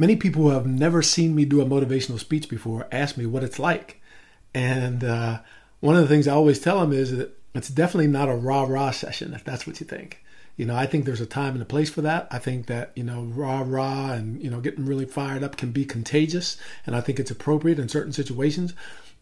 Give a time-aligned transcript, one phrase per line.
[0.00, 3.44] Many people who have never seen me do a motivational speech before ask me what
[3.44, 4.00] it's like.
[4.54, 5.40] And uh,
[5.80, 8.62] one of the things I always tell them is that it's definitely not a rah
[8.62, 10.24] rah session, if that's what you think.
[10.56, 12.28] You know, I think there's a time and a place for that.
[12.30, 15.70] I think that, you know, rah rah and, you know, getting really fired up can
[15.70, 16.56] be contagious.
[16.86, 18.72] And I think it's appropriate in certain situations.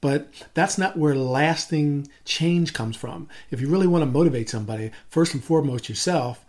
[0.01, 3.29] But that's not where lasting change comes from.
[3.51, 6.45] If you really want to motivate somebody, first and foremost yourself,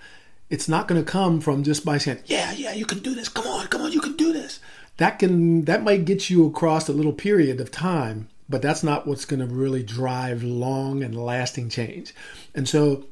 [0.50, 3.30] it's not going to come from just by saying, "Yeah, yeah, you can do this.
[3.30, 4.60] Come on, come on, you can do this."
[4.98, 9.08] That can that might get you across a little period of time, but that's not
[9.08, 12.14] what's going to really drive long and lasting change.
[12.54, 13.06] And so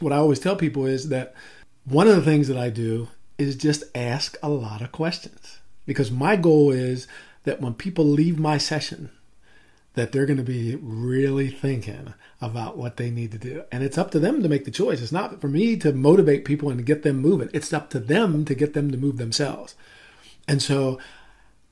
[0.00, 1.34] what I always tell people is that
[1.84, 6.10] one of the things that I do is just ask a lot of questions because
[6.10, 7.06] my goal is
[7.44, 9.10] that when people leave my session
[9.94, 13.64] that they're going to be really thinking about what they need to do.
[13.70, 15.00] And it's up to them to make the choice.
[15.00, 17.48] It's not for me to motivate people and get them moving.
[17.52, 19.74] It's up to them to get them to move themselves.
[20.46, 20.98] And so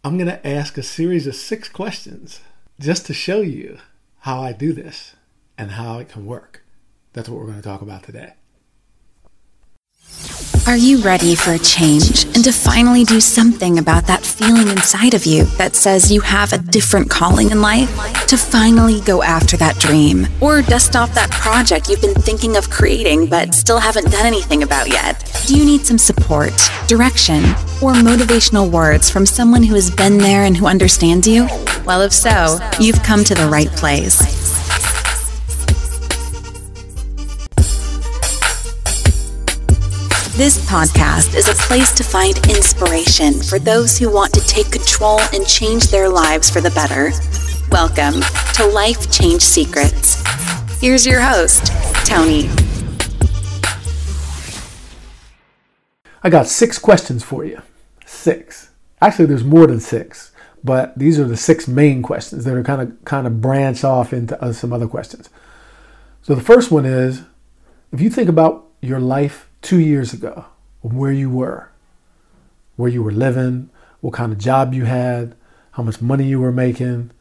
[0.05, 2.41] I'm going to ask a series of six questions
[2.81, 3.79] just to show you
[4.20, 5.14] how I do this
[5.59, 6.64] and how it can work.
[7.12, 8.34] That's what we're going to talk about today.
[10.64, 15.12] Are you ready for a change and to finally do something about that feeling inside
[15.12, 17.91] of you that says you have a different calling in life?
[18.28, 22.70] To finally go after that dream or dust off that project you've been thinking of
[22.70, 25.28] creating but still haven't done anything about yet?
[25.46, 26.52] Do you need some support,
[26.86, 27.42] direction,
[27.83, 31.48] or motivational words from someone who has been there and who understands you?
[31.84, 34.42] Well, if so, you've come to the right place.
[40.43, 45.21] This podcast is a place to find inspiration for those who want to take control
[45.33, 47.12] and change their lives for the better.
[47.71, 48.23] Welcome
[48.55, 50.20] to Life Change Secrets.
[50.81, 51.67] Here's your host,
[52.05, 52.51] Tony.
[56.25, 57.63] I got six questions for you.
[58.05, 58.70] Six.
[59.01, 60.33] Actually, there's more than six,
[60.65, 64.13] but these are the six main questions that are kind of kind of branch off
[64.13, 65.31] into uh, some other questions.
[66.23, 67.23] So the first one is,
[67.92, 70.45] if you think about your life two years ago,
[70.80, 71.70] where you were,
[72.77, 75.34] where you were living, what kind of job you had,
[75.73, 77.12] how much money you were making,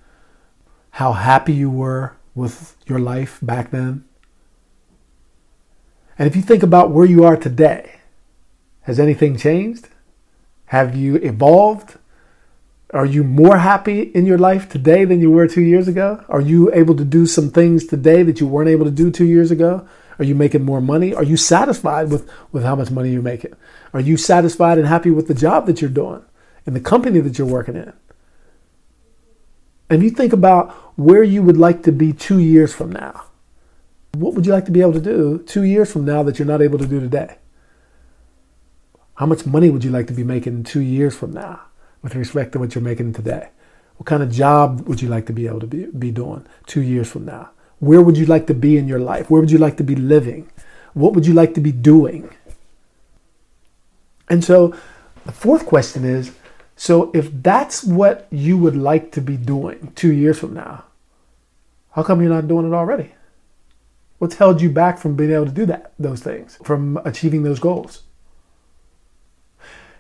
[0.92, 4.04] how happy you were with your life back then.
[6.18, 8.00] And if you think about where you are today,
[8.82, 9.88] has anything changed?
[10.66, 11.98] Have you evolved?
[12.94, 16.24] Are you more happy in your life today than you were two years ago?
[16.28, 19.26] Are you able to do some things today that you weren't able to do two
[19.26, 19.88] years ago?
[20.20, 21.14] Are you making more money?
[21.14, 23.54] Are you satisfied with, with how much money you're making?
[23.94, 26.24] Are you satisfied and happy with the job that you're doing
[26.66, 27.94] and the company that you're working in?
[29.90, 33.26] And you think about where you would like to be two years from now.
[34.14, 36.48] What would you like to be able to do two years from now that you're
[36.48, 37.38] not able to do today?
[39.16, 41.62] How much money would you like to be making two years from now
[42.02, 43.50] with respect to what you're making today?
[43.98, 46.82] What kind of job would you like to be able to be, be doing two
[46.82, 47.52] years from now?
[47.82, 49.30] Where would you like to be in your life?
[49.30, 50.48] Where would you like to be living?
[50.94, 52.30] What would you like to be doing?
[54.30, 54.76] And so
[55.26, 56.32] the fourth question is
[56.76, 60.86] so if that's what you would like to be doing two years from now,
[61.92, 63.12] how come you're not doing it already?
[64.20, 67.60] What's held you back from being able to do that, those things, from achieving those
[67.60, 68.04] goals?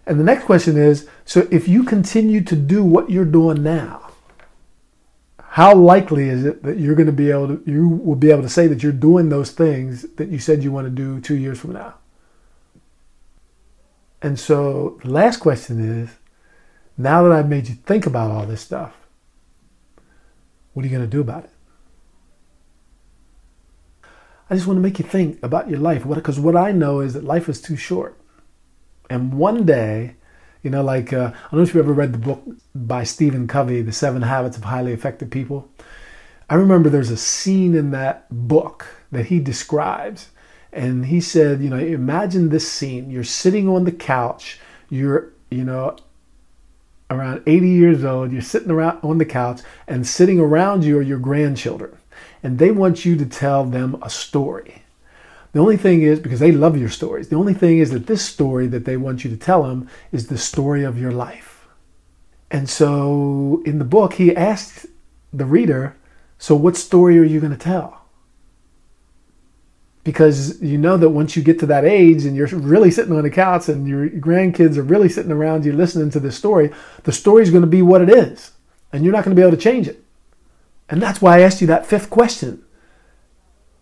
[0.06, 4.11] And the next question is so if you continue to do what you're doing now,
[5.52, 8.42] how likely is it that you're going to be able to you will be able
[8.42, 11.36] to say that you're doing those things that you said you want to do two
[11.36, 11.96] years from now?
[14.22, 16.10] And so the last question is
[16.98, 18.96] now that i've made you think about all this stuff
[20.74, 21.50] what are you going to do about it?
[24.50, 26.08] I just want to make you think about your life.
[26.08, 28.18] Because what i know is that life is too short.
[29.10, 30.16] And one day
[30.64, 32.44] you know, like, uh, I don't know if you've ever read the book
[32.76, 35.70] by Stephen Covey, The Seven Habits of Highly Effective People.
[36.50, 40.30] I remember there's a scene in that book that he describes.
[40.74, 43.10] And he said, you know, imagine this scene.
[43.10, 44.60] You're sitting on the couch.
[44.90, 45.98] You're, you know,
[47.10, 48.32] around 80 years old.
[48.32, 51.98] You're sitting around on the couch, and sitting around you are your grandchildren.
[52.44, 54.84] And they want you to tell them a story.
[55.54, 58.24] The only thing is, because they love your stories, the only thing is that this
[58.24, 61.68] story that they want you to tell them is the story of your life.
[62.50, 64.86] And so in the book, he asked
[65.34, 65.96] the reader,
[66.38, 68.02] So what story are you going to tell?
[70.04, 73.24] Because you know that once you get to that age and you're really sitting on
[73.24, 76.72] the couch and your grandkids are really sitting around you listening to this story,
[77.04, 78.52] the story is going to be what it is.
[78.92, 80.04] And you're not going to be able to change it.
[80.90, 82.64] And that's why I asked you that fifth question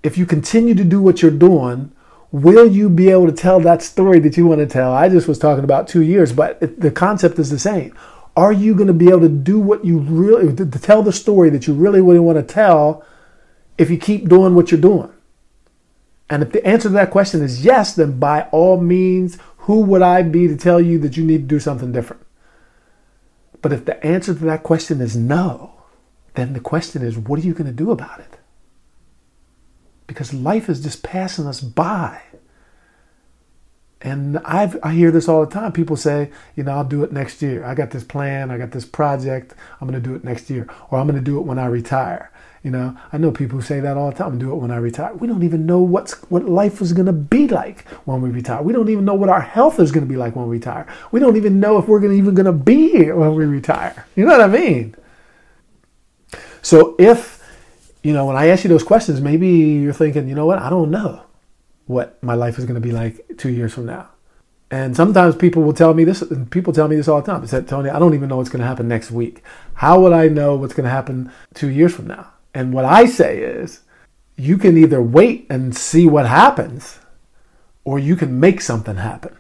[0.04, 1.92] if you continue to do what you're doing,
[2.32, 4.94] will you be able to tell that story that you want to tell?
[4.94, 7.96] I just was talking about two years, but it, the concept is the same.
[8.36, 11.12] Are you going to be able to do what you really, to, to tell the
[11.12, 13.04] story that you really, really want to tell
[13.78, 15.12] if you keep doing what you're doing?
[16.30, 20.02] And if the answer to that question is yes, then by all means, who would
[20.02, 22.26] I be to tell you that you need to do something different?
[23.62, 25.74] But if the answer to that question is no,
[26.36, 28.39] then the question is, what are you going to do about it?
[30.10, 32.20] Because life is just passing us by.
[34.02, 35.72] And I've, I hear this all the time.
[35.72, 37.64] People say, you know, I'll do it next year.
[37.64, 38.50] I got this plan.
[38.50, 39.54] I got this project.
[39.80, 40.68] I'm going to do it next year.
[40.90, 42.32] Or I'm going to do it when I retire.
[42.64, 44.40] You know, I know people who say that all the time.
[44.40, 45.14] Do it when I retire.
[45.14, 48.64] We don't even know what's what life is going to be like when we retire.
[48.64, 50.88] We don't even know what our health is going to be like when we retire.
[51.12, 54.08] We don't even know if we're gonna, even going to be here when we retire.
[54.16, 54.96] You know what I mean?
[56.64, 57.39] So if
[58.04, 60.60] you know when I ask you those questions, maybe you're thinking, you know what?
[60.60, 61.24] I don't know
[61.86, 64.10] what my life is going to be like two years from now.
[64.72, 67.42] And sometimes people will tell me this, and people tell me this all the time.
[67.42, 69.44] They said, Tony, I don't even know what's going to happen next week.
[69.74, 72.32] How would I know what's going to happen two years from now?
[72.54, 73.82] And what I say is,
[74.38, 77.00] you can either wait and see what happens,
[77.84, 79.36] or you can make something happen.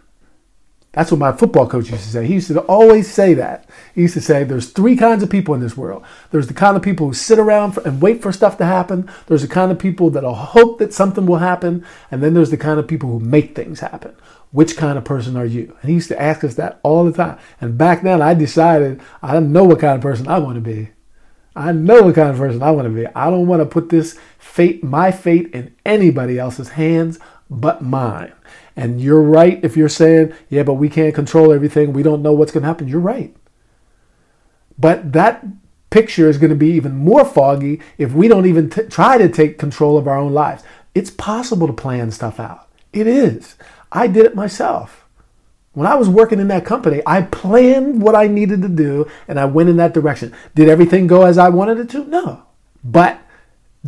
[0.91, 2.25] That's what my football coach used to say.
[2.25, 3.69] He used to always say that.
[3.93, 6.03] He used to say, There's three kinds of people in this world.
[6.31, 9.09] There's the kind of people who sit around for, and wait for stuff to happen.
[9.27, 11.85] There's the kind of people that'll hope that something will happen.
[12.09, 14.15] And then there's the kind of people who make things happen.
[14.51, 15.77] Which kind of person are you?
[15.81, 17.37] And he used to ask us that all the time.
[17.61, 20.61] And back then, I decided I didn't know what kind of person I want to
[20.61, 20.89] be.
[21.55, 23.05] I know what kind of person I want to be.
[23.07, 28.33] I don't want to put this fate, my fate, in anybody else's hands but mine.
[28.75, 31.93] And you're right if you're saying, yeah, but we can't control everything.
[31.93, 32.87] We don't know what's going to happen.
[32.87, 33.35] You're right.
[34.77, 35.45] But that
[35.89, 39.27] picture is going to be even more foggy if we don't even t- try to
[39.27, 40.63] take control of our own lives.
[40.95, 42.67] It's possible to plan stuff out.
[42.93, 43.55] It is.
[43.91, 45.05] I did it myself.
[45.73, 49.39] When I was working in that company, I planned what I needed to do and
[49.39, 50.33] I went in that direction.
[50.55, 52.05] Did everything go as I wanted it to?
[52.05, 52.43] No.
[52.83, 53.19] But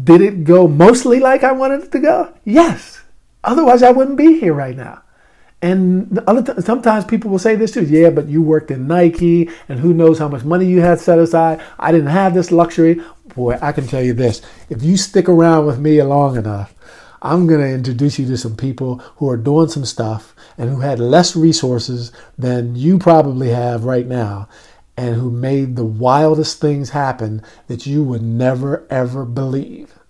[0.01, 2.33] did it go mostly like I wanted it to go?
[2.43, 3.00] Yes.
[3.43, 5.01] Otherwise, I wouldn't be here right now.
[5.61, 7.85] And other t- sometimes people will say this too.
[7.85, 11.19] Yeah, but you worked in Nike, and who knows how much money you had set
[11.19, 11.61] aside.
[11.77, 12.99] I didn't have this luxury.
[13.35, 16.73] Boy, I can tell you this: if you stick around with me long enough,
[17.21, 20.79] I'm going to introduce you to some people who are doing some stuff and who
[20.79, 24.49] had less resources than you probably have right now
[24.97, 30.00] and who made the wildest things happen that you would never ever believe.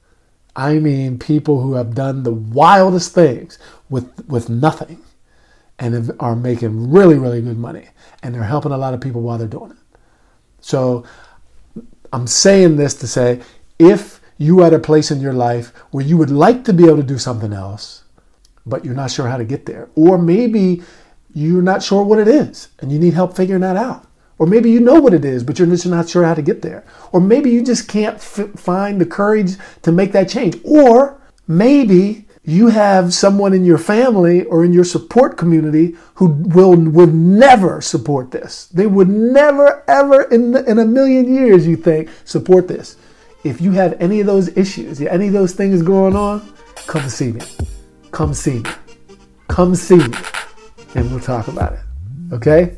[0.55, 3.57] I mean, people who have done the wildest things
[3.89, 5.01] with, with nothing
[5.79, 7.87] and are making really, really good money.
[8.21, 9.77] And they're helping a lot of people while they're doing it.
[10.59, 11.05] So
[12.13, 13.41] I'm saying this to say
[13.79, 16.97] if you at a place in your life where you would like to be able
[16.97, 18.03] to do something else,
[18.65, 19.89] but you're not sure how to get there.
[19.95, 20.83] Or maybe
[21.33, 24.07] you're not sure what it is and you need help figuring that out.
[24.41, 26.63] Or maybe you know what it is, but you're just not sure how to get
[26.63, 26.83] there.
[27.11, 29.51] Or maybe you just can't f- find the courage
[29.83, 30.57] to make that change.
[30.63, 36.75] Or maybe you have someone in your family or in your support community who will
[36.75, 38.65] would never support this.
[38.69, 42.97] They would never, ever in, in a million years, you think, support this.
[43.43, 46.51] If you have any of those issues, any of those things going on,
[46.87, 47.41] come see me.
[48.09, 48.71] Come see me.
[49.49, 50.17] Come see me.
[50.95, 51.81] And we'll talk about it.
[52.33, 52.77] Okay?